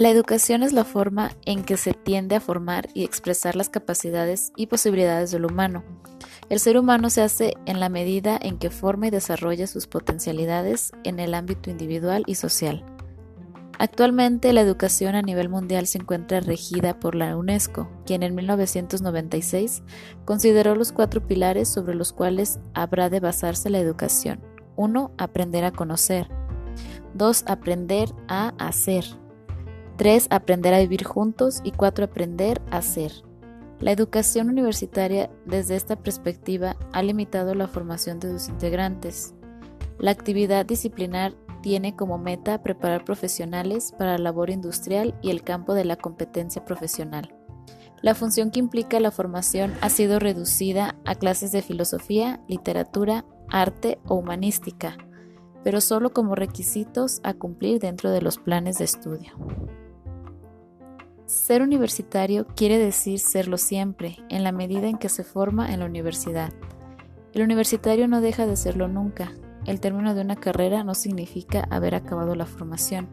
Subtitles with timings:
[0.00, 4.50] La educación es la forma en que se tiende a formar y expresar las capacidades
[4.56, 5.84] y posibilidades del humano.
[6.48, 10.92] El ser humano se hace en la medida en que forma y desarrolla sus potencialidades
[11.04, 12.82] en el ámbito individual y social.
[13.78, 19.82] Actualmente la educación a nivel mundial se encuentra regida por la UNESCO, quien en 1996
[20.24, 24.40] consideró los cuatro pilares sobre los cuales habrá de basarse la educación.
[24.76, 25.12] 1.
[25.18, 26.26] Aprender a conocer.
[27.12, 27.44] 2.
[27.46, 29.04] Aprender a hacer.
[30.00, 30.28] 3.
[30.30, 32.06] Aprender a vivir juntos y 4.
[32.06, 33.12] Aprender a ser.
[33.80, 39.34] La educación universitaria desde esta perspectiva ha limitado la formación de sus integrantes.
[39.98, 45.74] La actividad disciplinar tiene como meta preparar profesionales para la labor industrial y el campo
[45.74, 47.36] de la competencia profesional.
[48.00, 53.98] La función que implica la formación ha sido reducida a clases de filosofía, literatura, arte
[54.06, 54.96] o humanística,
[55.62, 59.34] pero solo como requisitos a cumplir dentro de los planes de estudio.
[61.30, 65.86] Ser universitario quiere decir serlo siempre, en la medida en que se forma en la
[65.86, 66.52] universidad.
[67.32, 69.30] El universitario no deja de serlo nunca.
[69.64, 73.08] El término de una carrera no significa haber acabado la formación.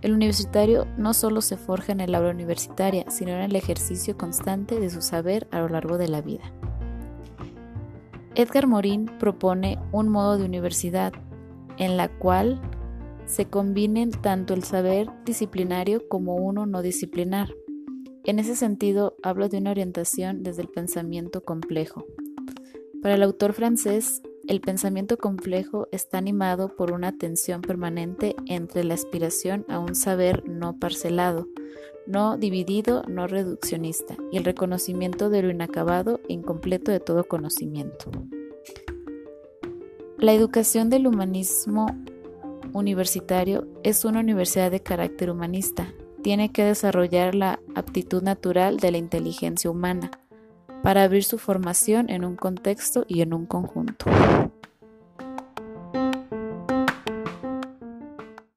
[0.00, 4.80] El universitario no solo se forja en el aula universitaria, sino en el ejercicio constante
[4.80, 6.50] de su saber a lo largo de la vida.
[8.34, 11.12] Edgar Morin propone un modo de universidad
[11.76, 12.58] en la cual
[13.26, 17.48] se combinen tanto el saber disciplinario como uno no disciplinar.
[18.24, 22.06] En ese sentido, hablo de una orientación desde el pensamiento complejo.
[23.02, 28.94] Para el autor francés, el pensamiento complejo está animado por una tensión permanente entre la
[28.94, 31.48] aspiración a un saber no parcelado,
[32.06, 38.10] no dividido, no reduccionista, y el reconocimiento de lo inacabado e incompleto de todo conocimiento.
[40.18, 41.86] La educación del humanismo
[42.74, 45.94] universitario es una universidad de carácter humanista.
[46.22, 50.10] Tiene que desarrollar la aptitud natural de la inteligencia humana
[50.82, 54.06] para abrir su formación en un contexto y en un conjunto.